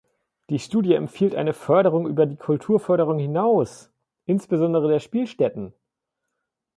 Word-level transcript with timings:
Die 0.49 0.57
Studie 0.57 0.95
empfiehlt 0.95 1.35
eine 1.35 1.53
Förderung 1.53 2.07
über 2.07 2.25
die 2.25 2.35
Kulturförderung 2.35 3.19
hinaus, 3.19 3.93
insbesondere 4.25 4.87
der 4.87 4.99
Spielstätten. 4.99 5.75